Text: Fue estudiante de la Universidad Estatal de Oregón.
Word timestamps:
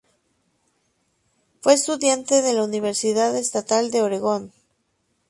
Fue 1.61 1.73
estudiante 1.75 2.41
de 2.41 2.53
la 2.55 2.63
Universidad 2.63 3.37
Estatal 3.37 3.91
de 3.91 4.01
Oregón. 4.01 4.51